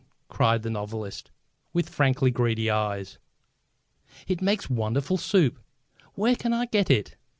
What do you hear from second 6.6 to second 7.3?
get it?"